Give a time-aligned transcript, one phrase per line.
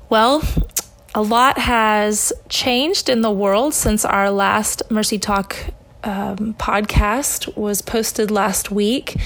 [0.09, 0.43] Well,
[1.15, 5.57] a lot has changed in the world since our last Mercy Talk
[6.05, 9.17] um, podcast was posted last week.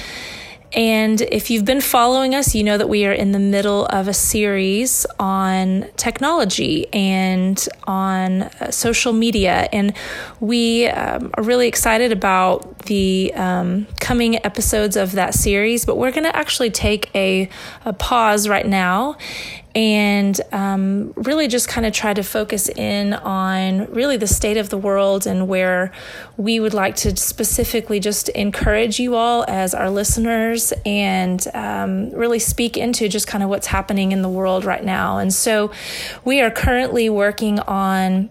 [0.73, 4.09] And if you've been following us, you know that we are in the middle of
[4.09, 9.69] a series on technology and on uh, social media.
[9.73, 9.95] And
[10.41, 15.85] we um, are really excited about the um, coming episodes of that series.
[15.85, 17.49] But we're going to actually take a,
[17.85, 19.17] a pause right now
[19.75, 24.69] and um, really just kind of try to focus in on really the state of
[24.69, 25.91] the world and where
[26.37, 32.39] we would like to specifically just encourage you all as our listeners and um, really
[32.39, 35.19] speak into just kind of what's happening in the world right now.
[35.19, 35.73] And so
[36.25, 38.31] we are currently working on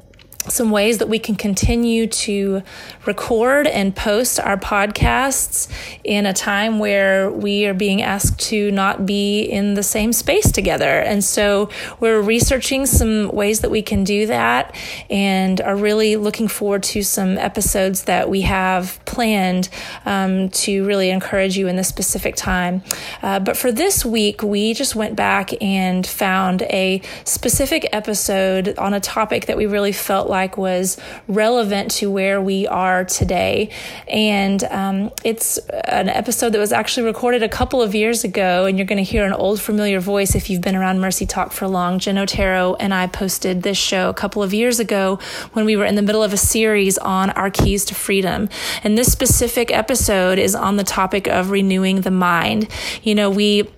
[0.50, 2.62] some ways that we can continue to
[3.06, 5.70] record and post our podcasts
[6.04, 10.52] in a time where we are being asked to not be in the same space
[10.52, 11.00] together.
[11.00, 14.76] And so we're researching some ways that we can do that
[15.10, 19.70] and are really looking forward to some episodes that we have planned
[20.06, 22.84] um, to really encourage you in this specific time.
[23.22, 28.94] Uh, but for this week, we just went back and found a specific episode on
[28.94, 33.70] a topic that we really felt like was relevant to where we are today.
[34.08, 38.78] And um, it's an episode that was actually recorded a couple of years ago, and
[38.78, 41.68] you're going to hear an old familiar voice if you've been around Mercy Talk for
[41.68, 42.00] long.
[42.00, 45.20] Jen Otero and I posted this show a couple of years ago
[45.54, 48.50] when we were in the middle of a series on our keys to freedom.
[48.84, 52.68] And this specific episode is on the topic of renewing the mind.
[53.04, 53.70] You know, we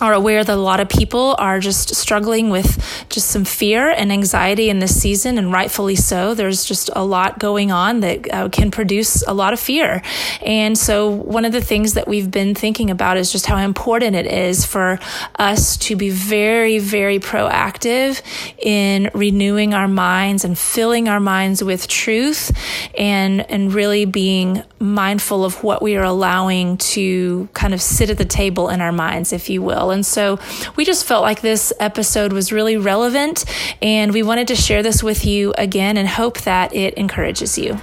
[0.00, 4.12] are aware that a lot of people are just struggling with just some fear and
[4.12, 6.34] anxiety in this season, and rightfully so.
[6.34, 10.02] There's just a lot going on that uh, can produce a lot of fear.
[10.40, 14.16] And so, one of the things that we've been thinking about is just how important
[14.16, 14.98] it is for
[15.38, 18.22] us to be very, very proactive
[18.58, 22.52] in renewing our minds and filling our minds with truth
[22.96, 28.18] and, and really being mindful of what we are allowing to kind of sit at
[28.18, 29.89] the table in our minds, if you will.
[29.90, 30.38] And so
[30.76, 33.44] we just felt like this episode was really relevant
[33.82, 37.78] and we wanted to share this with you again and hope that it encourages you.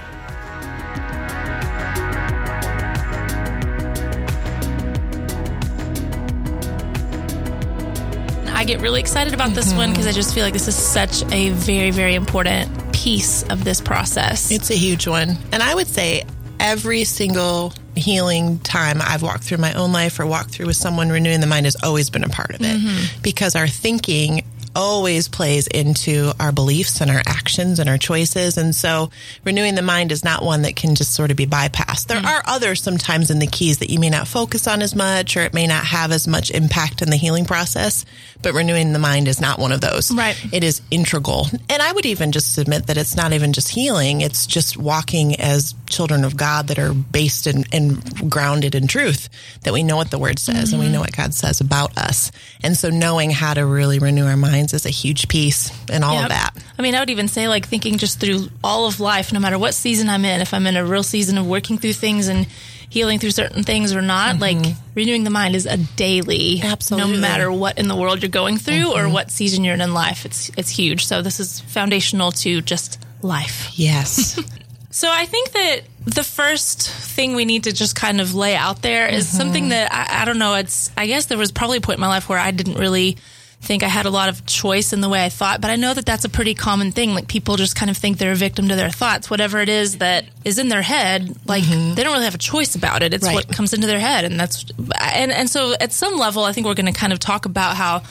[8.58, 9.76] I get really excited about this mm-hmm.
[9.78, 13.62] one because I just feel like this is such a very, very important piece of
[13.62, 14.50] this process.
[14.50, 15.36] It's a huge one.
[15.52, 16.24] And I would say
[16.58, 21.10] every single healing time I've walked through my own life or walked through with someone
[21.10, 23.22] renewing the mind has always been a part of it mm-hmm.
[23.22, 24.44] because our thinking
[24.78, 28.56] always plays into our beliefs and our actions and our choices.
[28.56, 29.10] And so
[29.44, 32.06] renewing the mind is not one that can just sort of be bypassed.
[32.06, 32.24] There mm.
[32.24, 35.40] are others sometimes in the keys that you may not focus on as much or
[35.40, 38.04] it may not have as much impact in the healing process,
[38.40, 40.14] but renewing the mind is not one of those.
[40.14, 40.40] Right.
[40.52, 41.48] It is integral.
[41.68, 44.20] And I would even just submit that it's not even just healing.
[44.20, 49.28] It's just walking as children of God that are based in, and grounded in truth,
[49.64, 50.74] that we know what the word says mm-hmm.
[50.74, 50.92] and we mm-hmm.
[50.92, 52.30] know what God says about us.
[52.62, 56.16] And so knowing how to really renew our minds is a huge piece in all
[56.16, 56.50] of that.
[56.78, 59.58] I mean, I would even say like thinking just through all of life, no matter
[59.58, 62.46] what season I'm in, if I'm in a real season of working through things and
[62.90, 64.40] healing through certain things or not, mm-hmm.
[64.40, 68.30] like renewing the mind is a daily, absolutely, no matter what in the world you're
[68.30, 69.06] going through mm-hmm.
[69.06, 70.24] or what season you're in in life.
[70.24, 71.06] It's it's huge.
[71.06, 73.70] So this is foundational to just life.
[73.74, 74.40] Yes.
[74.90, 78.80] so I think that the first thing we need to just kind of lay out
[78.80, 79.36] there is mm-hmm.
[79.36, 80.54] something that I, I don't know.
[80.54, 83.18] It's I guess there was probably a point in my life where I didn't really
[83.60, 85.92] think I had a lot of choice in the way I thought, but I know
[85.92, 87.12] that that's a pretty common thing.
[87.12, 89.28] Like people just kind of think they're a victim to their thoughts.
[89.28, 91.94] Whatever it is that is in their head, like mm-hmm.
[91.94, 93.12] they don't really have a choice about it.
[93.12, 93.34] It's right.
[93.34, 94.24] what comes into their head.
[94.24, 94.64] And that's,
[95.00, 97.76] and, and so at some level, I think we're going to kind of talk about
[97.76, 98.02] how,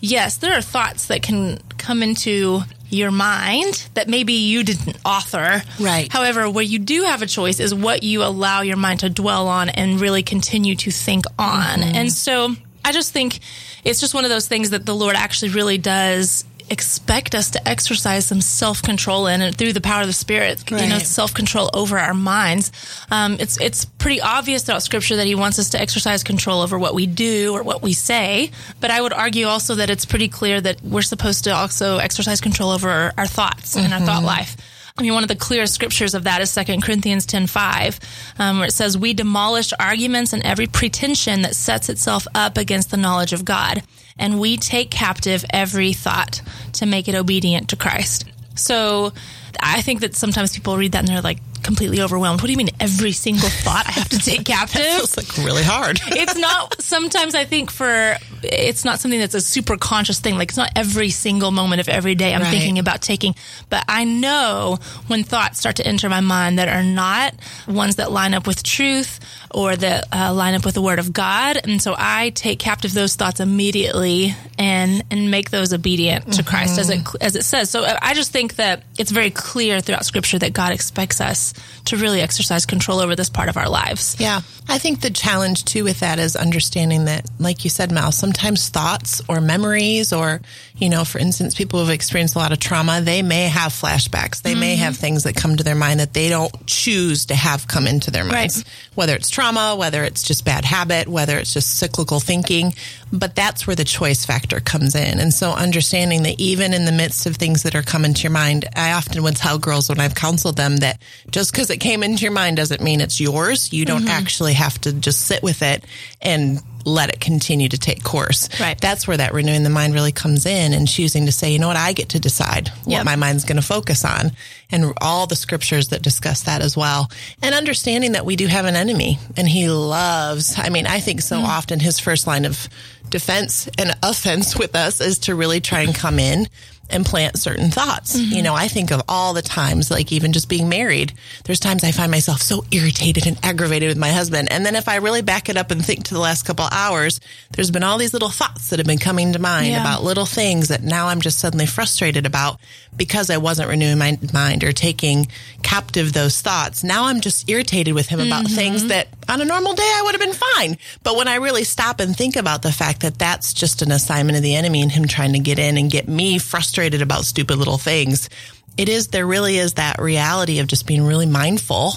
[0.00, 5.62] yes, there are thoughts that can come into your mind that maybe you didn't author.
[5.80, 6.10] Right.
[6.12, 9.48] However, where you do have a choice is what you allow your mind to dwell
[9.48, 11.80] on and really continue to think on.
[11.80, 11.96] Mm-hmm.
[11.96, 12.54] And so
[12.84, 13.40] I just think
[13.84, 17.68] it's just one of those things that the Lord actually really does expect us to
[17.68, 20.82] exercise some self control in and through the power of the Spirit, right.
[20.82, 22.72] you know, self control over our minds.
[23.10, 26.78] Um, it's it's pretty obvious throughout Scripture that He wants us to exercise control over
[26.78, 28.50] what we do or what we say.
[28.80, 32.40] But I would argue also that it's pretty clear that we're supposed to also exercise
[32.40, 33.84] control over our thoughts mm-hmm.
[33.84, 34.26] and our thought mm-hmm.
[34.26, 34.56] life.
[34.96, 37.98] I mean, one of the clearest scriptures of that is 2 Corinthians 10 5,
[38.38, 42.92] um, where it says, We demolish arguments and every pretension that sets itself up against
[42.92, 43.82] the knowledge of God,
[44.20, 46.42] and we take captive every thought
[46.74, 48.26] to make it obedient to Christ.
[48.54, 49.12] So
[49.58, 52.40] I think that sometimes people read that and they're like, completely overwhelmed.
[52.40, 54.82] What do you mean every single thought I have to take captive?
[54.84, 56.00] It's like really hard.
[56.06, 60.36] it's not sometimes I think for it's not something that's a super conscious thing.
[60.36, 62.50] Like it's not every single moment of every day I'm right.
[62.50, 63.34] thinking about taking,
[63.70, 67.34] but I know when thoughts start to enter my mind that are not
[67.66, 69.20] ones that line up with truth
[69.50, 71.58] or that uh, line up with the word of God.
[71.64, 76.48] And so I take captive those thoughts immediately and, and make those obedient to mm-hmm.
[76.48, 77.70] Christ as it, as it says.
[77.70, 81.53] So I just think that it's very clear throughout scripture that God expects us
[81.86, 84.16] to really exercise control over this part of our lives.
[84.18, 84.40] Yeah.
[84.68, 88.70] I think the challenge too with that is understanding that, like you said, Mal, sometimes
[88.70, 90.40] thoughts or memories, or,
[90.76, 94.40] you know, for instance, people who've experienced a lot of trauma, they may have flashbacks.
[94.40, 94.60] They mm-hmm.
[94.60, 97.86] may have things that come to their mind that they don't choose to have come
[97.86, 98.66] into their minds, right.
[98.94, 102.74] Whether it's trauma, whether it's just bad habit, whether it's just cyclical thinking.
[103.12, 105.20] But that's where the choice factor comes in.
[105.20, 108.32] And so understanding that even in the midst of things that are coming to your
[108.32, 111.00] mind, I often would tell girls when I've counseled them that
[111.30, 113.72] just because it came into your mind doesn't mean it's yours.
[113.72, 114.08] You don't mm-hmm.
[114.08, 115.84] actually have to just sit with it
[116.20, 118.48] and let it continue to take course.
[118.60, 118.80] Right.
[118.80, 121.68] That's where that renewing the mind really comes in and choosing to say, you know
[121.68, 124.32] what, I get to decide what my mind's going to focus on
[124.70, 127.10] and all the scriptures that discuss that as well.
[127.42, 131.20] And understanding that we do have an enemy and he loves, I mean, I think
[131.22, 131.44] so mm.
[131.44, 132.68] often his first line of
[133.08, 136.46] defense and offense with us is to really try and come in
[136.90, 138.16] and plant certain thoughts.
[138.16, 138.34] Mm-hmm.
[138.34, 141.12] You know, I think of all the times, like even just being married,
[141.44, 144.48] there's times I find myself so irritated and aggravated with my husband.
[144.50, 147.20] And then if I really back it up and think to the last couple hours,
[147.52, 149.80] there's been all these little thoughts that have been coming to mind yeah.
[149.80, 152.60] about little things that now I'm just suddenly frustrated about
[152.96, 155.26] because I wasn't renewing my mind or taking
[155.62, 156.84] captive those thoughts.
[156.84, 158.54] Now I'm just irritated with him about mm-hmm.
[158.54, 160.78] things that on a normal day I would have been fine.
[161.02, 164.36] But when I really stop and think about the fact that that's just an assignment
[164.36, 167.56] of the enemy and him trying to get in and get me frustrated about stupid
[167.56, 168.28] little things,
[168.76, 171.92] it is, there really is that reality of just being really mindful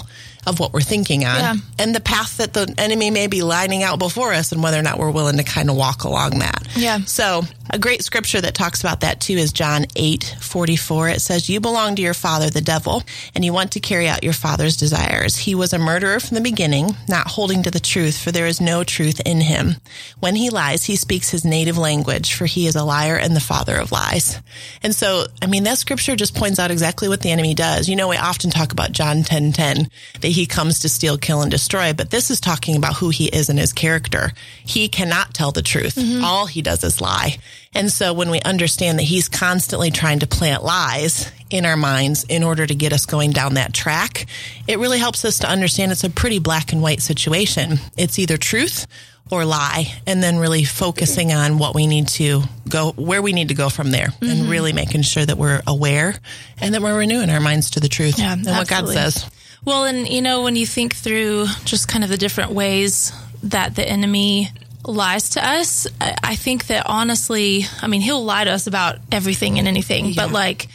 [0.46, 1.54] of what we're thinking on yeah.
[1.78, 4.82] and the path that the enemy may be lining out before us and whether or
[4.82, 6.66] not we're willing to kind of walk along that.
[6.74, 7.00] Yeah.
[7.00, 11.08] So a great scripture that talks about that too is John 8, 44.
[11.10, 13.02] It says, you belong to your father, the devil,
[13.34, 15.36] and you want to carry out your father's desires.
[15.36, 18.60] He was a murderer from the beginning, not holding to the truth, for there is
[18.60, 19.76] no truth in him.
[20.20, 23.40] When he lies, he speaks his native language, for he is a liar and the
[23.40, 24.40] father of lies.
[24.82, 27.88] And so, I mean, that scripture just points out exactly what the enemy does.
[27.88, 29.88] You know, we often talk about John 10, 10,
[30.20, 31.92] that he comes to steal, kill, and destroy.
[31.92, 34.32] But this is talking about who he is and his character.
[34.64, 35.96] He cannot tell the truth.
[35.96, 36.24] Mm-hmm.
[36.24, 37.38] All he does is lie.
[37.74, 42.24] And so when we understand that he's constantly trying to plant lies in our minds
[42.24, 44.26] in order to get us going down that track,
[44.66, 47.78] it really helps us to understand it's a pretty black and white situation.
[47.96, 48.86] It's either truth
[49.30, 53.48] or lie and then really focusing on what we need to go where we need
[53.48, 54.26] to go from there mm-hmm.
[54.26, 56.14] and really making sure that we're aware
[56.60, 58.60] and that we're renewing our minds to the truth yeah, and absolutely.
[58.60, 59.30] what God says.
[59.64, 63.12] Well, and you know, when you think through just kind of the different ways
[63.42, 64.50] that the enemy
[64.84, 69.58] lies to us, I think that honestly, I mean, he'll lie to us about everything
[69.58, 70.24] and anything, yeah.
[70.24, 70.68] but like,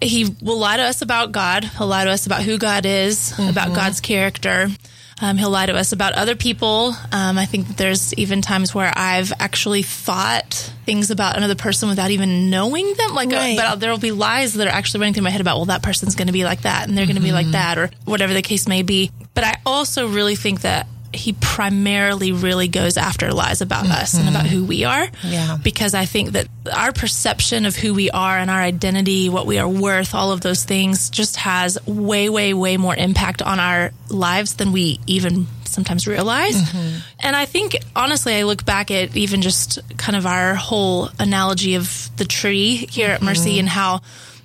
[0.00, 1.64] he will lie to us about God.
[1.64, 3.50] He'll lie to us about who God is, mm-hmm.
[3.50, 4.68] about God's character.
[5.20, 6.94] Um, he'll lie to us about other people.
[7.10, 10.54] Um, I think there's even times where I've actually thought
[10.86, 13.14] things about another person without even knowing them.
[13.14, 13.56] Like, uh, right.
[13.56, 15.82] but there will be lies that are actually running through my head about, well, that
[15.82, 17.30] person's going to be like that, and they're going to mm-hmm.
[17.30, 17.52] be like mm-hmm.
[17.52, 19.10] that, or whatever the case may be.
[19.34, 23.92] But I also really think that he primarily really goes after lies about mm-hmm.
[23.92, 25.08] us and about who we are.
[25.24, 25.56] Yeah.
[25.62, 29.58] Because I think that our perception of who we are and our identity, what we
[29.58, 33.92] are worth, all of those things just has way, way, way more impact on our
[34.10, 36.60] lives than we even sometimes realize.
[36.60, 36.98] Mm-hmm.
[37.20, 41.74] And I think, honestly, I look back at even just kind of our whole analogy
[41.74, 43.60] of the tree here at Mercy mm-hmm.
[43.60, 44.00] and how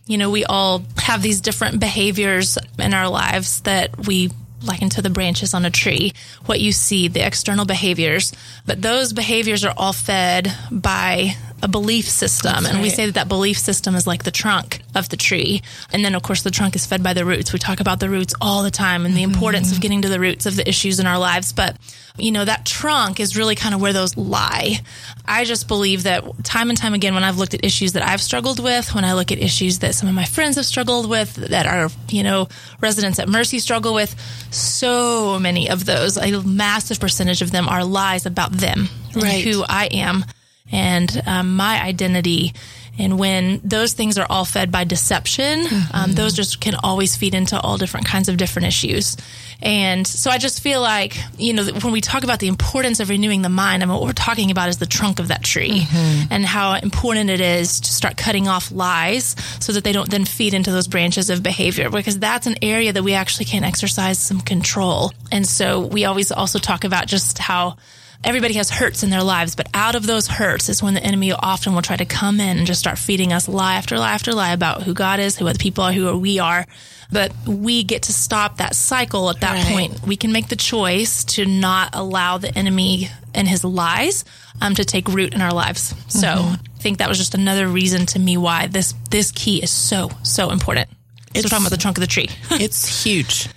[0.06, 4.30] you know, we all have these different behaviors in our lives that we
[4.64, 6.14] like into the branches on a tree,
[6.46, 8.32] what you see, the external behaviors.
[8.66, 12.66] But those behaviors are all fed by a belief system.
[12.66, 15.62] and we say that that belief system is like the trunk of the tree.
[15.94, 17.54] And then, of course, the trunk is fed by the roots.
[17.54, 19.34] We talk about the roots all the time and the mm-hmm.
[19.34, 21.54] importance of getting to the roots of the issues in our lives.
[21.54, 21.78] But,
[22.18, 24.82] you know, that trunk is really kind of where those lie.
[25.26, 28.22] I just believe that time and time again, when I've looked at issues that I've
[28.22, 31.36] struggled with, when I look at issues that some of my friends have struggled with,
[31.36, 32.50] that are, you know,
[32.82, 34.14] residents at Mercy struggle with,
[34.52, 39.46] so many of those, a massive percentage of them are lies about them right.
[39.46, 40.26] who I am
[40.74, 42.54] and um, my identity.
[43.00, 45.96] And when those things are all fed by deception, mm-hmm.
[45.96, 49.18] um, those just can always feed into all different kinds of different issues.
[49.64, 53.10] And so I just feel like, you know, when we talk about the importance of
[53.10, 55.80] renewing the mind, I mean, what we're talking about is the trunk of that tree
[55.80, 56.28] mm-hmm.
[56.32, 60.26] and how important it is to start cutting off lies so that they don't then
[60.26, 64.20] feed into those branches of behavior because that's an area that we actually can exercise
[64.20, 65.12] some control.
[65.32, 67.78] And so we always also talk about just how
[68.24, 71.32] everybody has hurts in their lives, but out of those hurts is when the enemy
[71.32, 74.34] often will try to come in and just start feeding us lie after lie after
[74.34, 76.66] lie about who God is, who other people are, who we are.
[77.12, 79.74] But we get to stop that cycle at that right.
[79.74, 80.08] point.
[80.08, 84.26] We can make the choice to not allow the enemy and his lies
[84.62, 85.94] um, to take root in our lives.
[86.08, 86.54] So mm-hmm.
[86.54, 90.10] I think that was just another reason to me why this this key is so
[90.24, 90.90] so important.
[91.34, 92.30] It's, so talking about the trunk of the tree.
[92.52, 93.48] it's huge.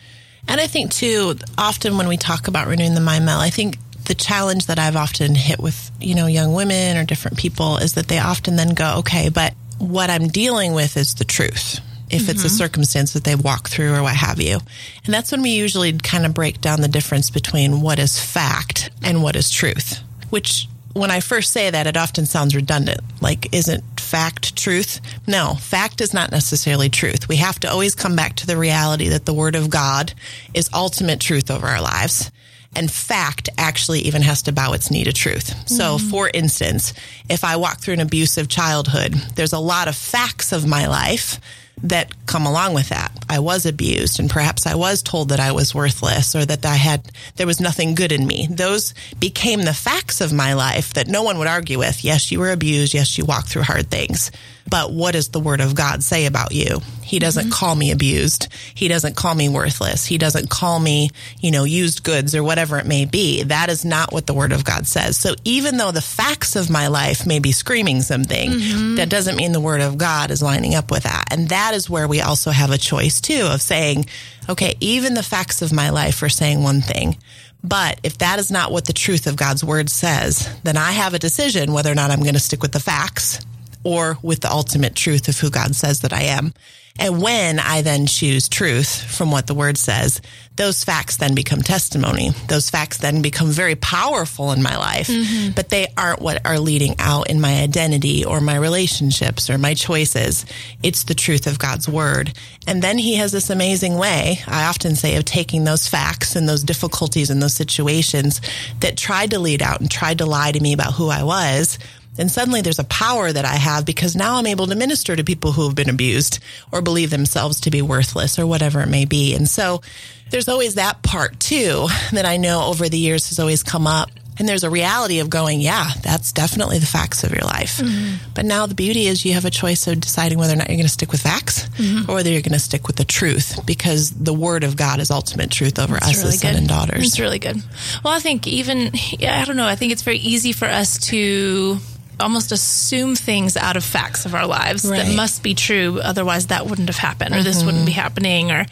[0.49, 3.79] And I think too, often when we talk about renewing the mind Mel, I think
[4.07, 7.95] the challenge that I've often hit with, you know, young women or different people is
[7.95, 11.81] that they often then go, okay, but what I'm dealing with is the truth.
[12.09, 12.31] If mm-hmm.
[12.31, 12.57] it's a mm-hmm.
[12.57, 14.59] circumstance that they walk through or what have you.
[15.05, 18.91] And that's when we usually kind of break down the difference between what is fact
[19.03, 23.01] and what is truth, which when I first say that, it often sounds redundant.
[23.21, 25.01] Like, isn't fact truth?
[25.27, 27.29] No, fact is not necessarily truth.
[27.29, 30.15] We have to always come back to the reality that the Word of God
[30.55, 32.31] is ultimate truth over our lives
[32.77, 35.51] and fact actually even has to bow its knee to truth.
[35.51, 35.75] Mm-hmm.
[35.75, 36.93] So, for instance,
[37.29, 41.41] if I walk through an abusive childhood, there's a lot of facts of my life
[41.83, 43.13] that come along with that.
[43.29, 46.77] I was abused and perhaps I was told that I was worthless or that I
[46.77, 48.49] had, there was nothing good in me.
[48.51, 52.03] Those became the facts of my life that no one would argue with.
[52.03, 52.95] Yes, you were abused.
[52.95, 54.31] Yes, you walked through hard things.
[54.69, 56.81] But what does the word of God say about you?
[57.03, 57.53] He doesn't mm-hmm.
[57.53, 58.49] call me abused.
[58.75, 60.05] He doesn't call me worthless.
[60.05, 63.45] He doesn't call me, you know, used goods or whatever it may be.
[63.45, 65.17] That is not what the word of God says.
[65.17, 68.95] So even though the facts of my life may be screaming something, mm-hmm.
[68.97, 71.27] that doesn't mean the word of God is lining up with that.
[71.31, 74.07] And that is where we also have a choice too of saying,
[74.49, 77.17] okay, even the facts of my life are saying one thing.
[77.63, 81.15] But if that is not what the truth of God's word says, then I have
[81.15, 83.45] a decision whether or not I'm going to stick with the facts
[83.87, 86.53] or with the ultimate truth of who God says that I am.
[86.99, 90.21] And when I then choose truth from what the word says,
[90.57, 92.31] those facts then become testimony.
[92.49, 95.53] Those facts then become very powerful in my life, mm-hmm.
[95.53, 99.75] but they aren't what are leading out in my identity or my relationships or my
[99.75, 100.47] choices.
[100.83, 102.33] It's the truth of God's word.
[102.67, 106.49] And then he has this amazing way, I often say, of taking those facts and
[106.49, 108.41] those difficulties and those situations
[108.81, 111.79] that tried to lead out and tried to lie to me about who I was
[112.19, 115.25] and suddenly there's a power that I have because now I'm able to minister to
[115.25, 116.39] people who have been abused
[116.73, 119.35] or believe themselves to be worthless or whatever it may be.
[119.35, 119.83] And so
[120.31, 124.11] there's always that part too that I know over the years has always come up.
[124.39, 127.79] And there's a reality of going, yeah, that's definitely the facts of your life.
[127.79, 128.33] Mm-hmm.
[128.35, 130.77] But now the beauty is you have a choice of deciding whether or not you're
[130.77, 132.11] going to stick with facts mm-hmm.
[132.11, 135.11] or whether you're going to stick with the truth because the word of God is
[135.11, 137.07] ultimate truth over that's us really as sons and daughters.
[137.07, 137.57] It's really good.
[138.05, 140.99] Well, I think even, yeah, I don't know, I think it's very easy for us
[141.07, 141.79] to
[142.19, 145.05] almost assume things out of facts of our lives right.
[145.05, 146.01] that must be true.
[146.03, 147.45] Otherwise, that wouldn't have happened, or mm-hmm.
[147.45, 148.01] this wouldn't be mm-hmm.
[148.01, 148.67] happening, or.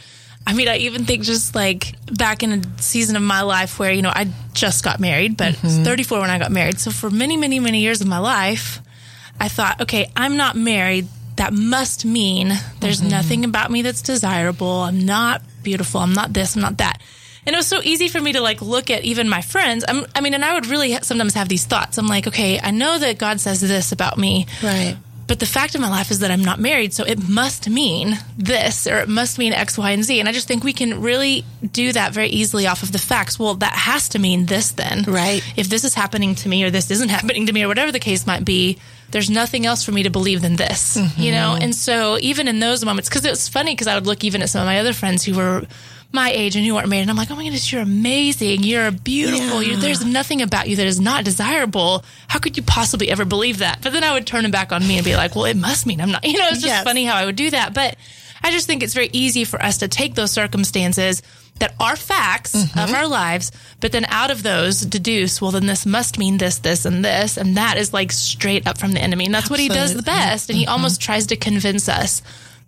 [0.47, 3.91] I mean, I even think just like back in a season of my life where,
[3.91, 5.67] you know, I just got married, but mm-hmm.
[5.67, 6.79] I was 34 when I got married.
[6.79, 8.83] So for many, many, many years of my life,
[9.41, 11.09] I thought, okay, I'm not married.
[11.37, 13.09] That must mean there's mm-hmm.
[13.09, 14.83] nothing about me that's desirable.
[14.83, 16.01] I'm not beautiful.
[16.01, 16.57] I'm not this.
[16.57, 17.01] I'm not that.
[17.47, 19.85] And it was so easy for me to like look at even my friends.
[19.87, 21.99] I'm, i mean, and I would really sometimes have these thoughts.
[21.99, 24.47] I'm like, okay, I know that God says this about me.
[24.63, 24.97] Right.
[25.27, 28.19] But the fact of my life is that I'm not married, so it must mean
[28.37, 30.21] this or it must mean X, Y, and Z.
[30.21, 33.39] And I just think we can really do that very easily off of the facts.
[33.39, 35.05] Well, that has to mean this then.
[35.05, 35.43] Right.
[35.57, 38.01] If this is happening to me or this isn't happening to me or whatever the
[38.01, 38.79] case might be,
[39.11, 41.21] there's nothing else for me to believe than this, mm-hmm.
[41.21, 41.57] you know?
[41.59, 44.43] And so even in those moments, because it was funny because I would look even
[44.43, 45.67] at some of my other friends who were
[46.15, 47.03] my age and who aren't married.
[47.03, 48.63] And I'm like, oh my goodness, you're amazing.
[48.63, 49.63] You're beautiful.
[49.63, 49.71] Yeah.
[49.71, 52.05] You're, there's nothing about you that is not desirable.
[52.29, 53.81] How could you possibly ever believe that?
[53.83, 55.87] But then I would turn it back on me and be like, well, it must
[55.87, 56.25] mean I'm not.
[56.35, 56.85] You know, it's just yes.
[56.85, 57.75] funny how I would do that.
[57.75, 57.97] But
[58.43, 61.23] I just think it's very easy for us to take those circumstances
[61.61, 62.79] that are facts mm-hmm.
[62.79, 66.59] of our lives, but then out of those deduce, well, then this must mean this,
[66.59, 67.37] this, and this.
[67.37, 69.27] And that is like straight up from the enemy.
[69.27, 69.69] And that's Absolutely.
[69.69, 70.51] what he does the best.
[70.51, 70.73] And he mm-hmm.
[70.73, 72.23] almost tries to convince us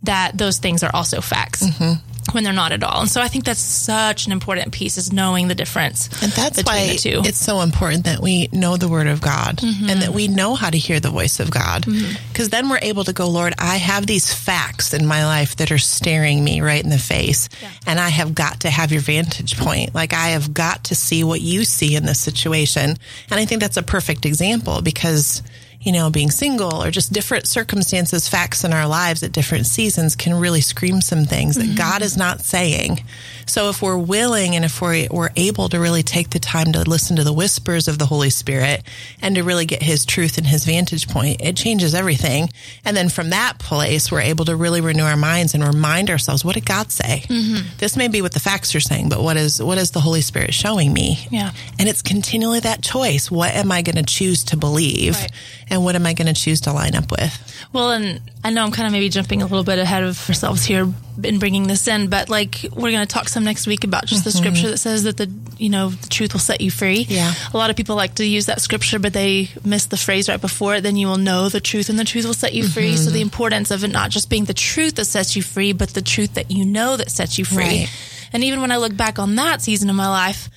[0.05, 1.67] that those things are also facts.
[1.67, 3.01] Mm-hmm when they're not at all.
[3.01, 6.09] And so I think that's such an important piece is knowing the difference.
[6.23, 9.91] And that's why it's so important that we know the word of God mm-hmm.
[9.91, 11.85] and that we know how to hear the voice of God.
[11.85, 12.47] Because mm-hmm.
[12.49, 15.79] then we're able to go, Lord, I have these facts in my life that are
[15.79, 17.49] staring me right in the face.
[17.63, 17.71] Yeah.
[17.87, 19.95] And I have got to have your vantage point.
[19.95, 22.97] Like I have got to see what you see in this situation.
[23.31, 25.43] And I think that's a perfect example because
[25.87, 30.17] you know, being single or just different circumstances, facts in our lives at different seasons
[30.17, 33.05] can really scream some things that God is not saying.
[33.47, 36.81] So if we're willing and if we're, we're able to really take the time to
[36.81, 38.83] listen to the whispers of the Holy Spirit
[39.23, 42.49] and to really get his truth and his vantage point, it changes everything.
[42.85, 46.45] And then from that place, we're able to really renew our minds and remind ourselves,
[46.45, 47.23] what did God say?
[47.29, 47.77] Mm-hmm.
[47.79, 50.21] This may be what the facts are saying, but what is, what is the Holy
[50.21, 51.29] Spirit showing me?
[51.31, 51.53] Yeah.
[51.79, 53.31] And it's continually that choice.
[53.31, 55.15] What am I going to choose to believe?
[55.15, 55.31] Right.
[55.69, 57.69] And what am I going to choose to line up with?
[57.73, 60.65] Well, and I know I'm kind of maybe jumping a little bit ahead of ourselves
[60.65, 60.93] here
[61.23, 64.25] in bringing this in, but like we're going to talk some next week about just
[64.25, 64.39] the mm-hmm.
[64.39, 67.07] scripture that says that the you know the truth will set you free.
[67.09, 70.29] Yeah, a lot of people like to use that scripture, but they miss the phrase
[70.29, 70.83] right before it.
[70.83, 72.73] Then you will know the truth, and the truth will set you mm-hmm.
[72.73, 72.97] free.
[72.97, 75.91] So the importance of it not just being the truth that sets you free, but
[75.91, 77.65] the truth that you know that sets you free.
[77.65, 77.89] Right.
[78.33, 80.51] And even when I look back on that season of my life,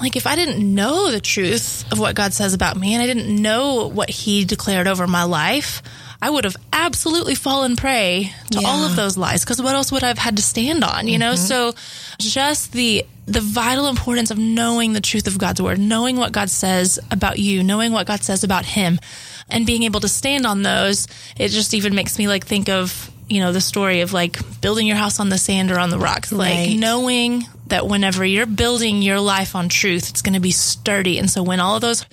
[0.00, 3.06] like if I didn't know the truth of what God says about me, and I
[3.06, 5.82] didn't know what He declared over my life.
[6.20, 8.66] I would have absolutely fallen prey to yeah.
[8.66, 11.18] all of those lies because what else would I have had to stand on, you
[11.18, 11.34] know?
[11.34, 11.44] Mm-hmm.
[11.44, 11.74] So
[12.18, 16.48] just the the vital importance of knowing the truth of God's word, knowing what God
[16.48, 18.98] says about you, knowing what God says about him
[19.50, 23.10] and being able to stand on those, it just even makes me like think of
[23.28, 25.98] you know the story of like building your house on the sand or on the
[25.98, 26.68] rocks right.
[26.68, 31.18] like knowing that whenever you're building your life on truth it's going to be sturdy
[31.18, 32.04] and so when all of those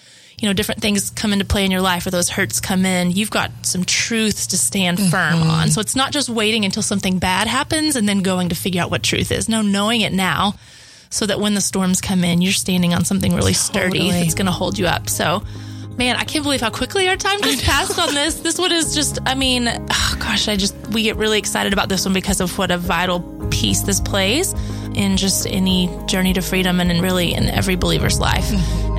[0.43, 3.11] you know, different things come into play in your life or those hurts come in,
[3.11, 5.09] you've got some truths to stand mm-hmm.
[5.09, 5.69] firm on.
[5.69, 8.91] So it's not just waiting until something bad happens and then going to figure out
[8.91, 9.47] what truth is.
[9.47, 10.55] No, knowing it now
[11.09, 14.23] so that when the storms come in, you're standing on something really sturdy totally.
[14.23, 15.09] that's going to hold you up.
[15.09, 15.43] So,
[15.97, 18.35] man, I can't believe how quickly our time just passed on this.
[18.35, 21.87] This one is just, I mean, oh gosh, I just, we get really excited about
[21.87, 24.53] this one because of what a vital piece this plays
[24.95, 28.51] in just any journey to freedom and in really in every believer's life.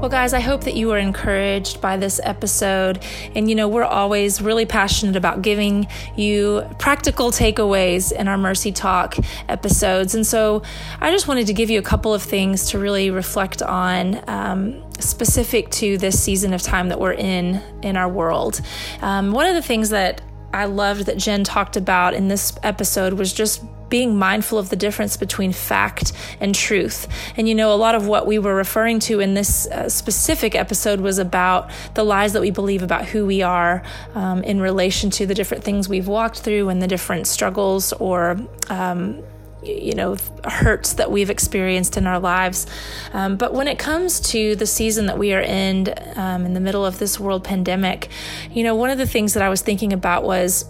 [0.00, 3.04] Well, guys, I hope that you were encouraged by this episode.
[3.34, 8.72] And, you know, we're always really passionate about giving you practical takeaways in our Mercy
[8.72, 10.14] Talk episodes.
[10.14, 10.62] And so
[11.02, 14.26] I just wanted to give you a couple of things to really reflect on.
[14.26, 18.60] Um, specific to this season of time that we're in in our world.
[19.00, 20.20] Um, one of the things that
[20.52, 24.76] I loved that Jen talked about in this episode was just being mindful of the
[24.76, 27.08] difference between fact and truth.
[27.36, 30.54] And you know, a lot of what we were referring to in this uh, specific
[30.54, 33.82] episode was about the lies that we believe about who we are
[34.14, 38.38] um, in relation to the different things we've walked through and the different struggles or
[38.68, 39.22] um,
[39.62, 42.66] you know hurts that we've experienced in our lives
[43.12, 46.60] um, but when it comes to the season that we are in um, in the
[46.60, 48.08] middle of this world pandemic
[48.50, 50.64] you know one of the things that i was thinking about was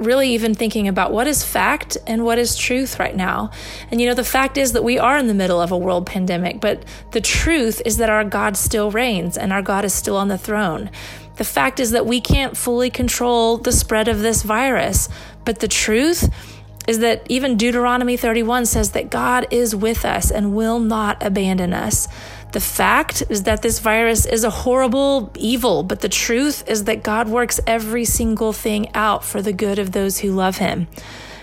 [0.00, 3.50] really even thinking about what is fact and what is truth right now.
[3.90, 6.06] And you know, the fact is that we are in the middle of a world
[6.06, 10.16] pandemic, but the truth is that our God still reigns and our God is still
[10.16, 10.90] on the throne.
[11.36, 15.08] The fact is that we can't fully control the spread of this virus,
[15.44, 16.28] but the truth
[16.90, 21.72] is that even Deuteronomy 31 says that God is with us and will not abandon
[21.72, 22.08] us.
[22.50, 27.04] The fact is that this virus is a horrible evil, but the truth is that
[27.04, 30.88] God works every single thing out for the good of those who love Him.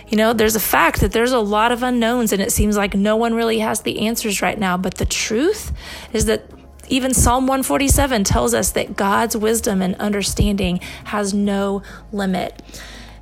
[0.10, 2.94] You know, there's a fact that there's a lot of unknowns, and it seems like
[2.94, 4.76] no one really has the answers right now.
[4.76, 5.72] But the truth
[6.12, 6.44] is that
[6.90, 12.62] even Psalm 147 tells us that God's wisdom and understanding has no limit.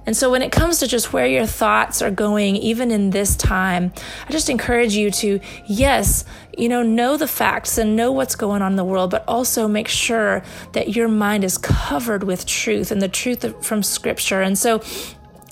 [0.05, 3.35] And so, when it comes to just where your thoughts are going, even in this
[3.35, 3.91] time,
[4.27, 6.25] I just encourage you to, yes,
[6.57, 9.67] you know, know the facts and know what's going on in the world, but also
[9.67, 14.41] make sure that your mind is covered with truth and the truth from Scripture.
[14.41, 14.81] And so,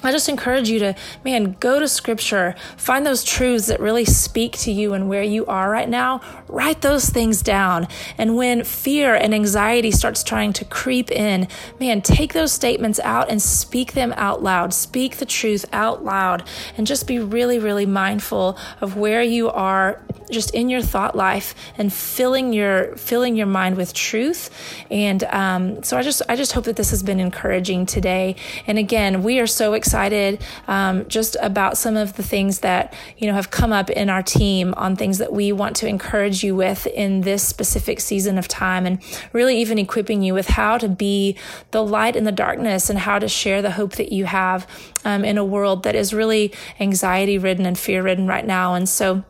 [0.04, 4.58] I just encourage you to, man, go to scripture, find those truths that really speak
[4.60, 7.88] to you and where you are right now, write those things down.
[8.18, 11.48] And when fear and anxiety starts trying to creep in,
[11.80, 14.74] man, take those statements out and speak them out loud.
[14.74, 16.44] Speak the truth out loud
[16.78, 21.54] and just be really, really mindful of where you are just in your thought life
[21.78, 24.50] and filling your filling your mind with truth
[24.90, 28.36] and um, so i just i just hope that this has been encouraging today
[28.66, 32.96] and again we are so excited excited um, just about some of the things that
[33.18, 36.44] you know have come up in our team on things that we want to encourage
[36.44, 38.98] you with in this specific season of time, and
[39.34, 41.38] really even equipping you with how to be
[41.70, 44.66] the light in the darkness and how to share the hope that you have
[45.06, 48.74] um, in a world that is really anxiety ridden and fear ridden right now.
[48.74, 49.24] And so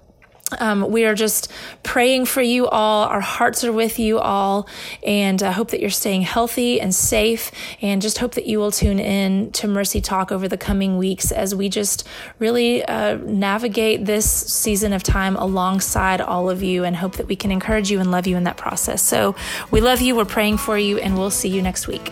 [0.59, 1.51] Um, we are just
[1.83, 3.07] praying for you all.
[3.07, 4.67] Our hearts are with you all,
[5.05, 7.51] and I uh, hope that you're staying healthy and safe.
[7.81, 11.31] And just hope that you will tune in to Mercy Talk over the coming weeks
[11.31, 12.07] as we just
[12.39, 17.35] really uh, navigate this season of time alongside all of you, and hope that we
[17.35, 19.01] can encourage you and love you in that process.
[19.01, 19.35] So
[19.71, 20.15] we love you.
[20.15, 22.11] We're praying for you, and we'll see you next week.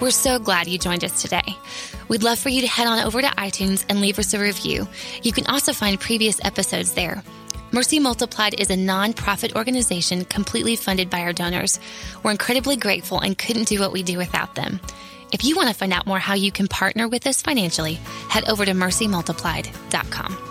[0.00, 1.56] We're so glad you joined us today.
[2.10, 4.88] We'd love for you to head on over to iTunes and leave us a review.
[5.22, 7.22] You can also find previous episodes there.
[7.70, 11.78] Mercy Multiplied is a nonprofit organization completely funded by our donors.
[12.24, 14.80] We're incredibly grateful and couldn't do what we do without them.
[15.32, 17.94] If you want to find out more how you can partner with us financially,
[18.28, 20.49] head over to mercymultiplied.com.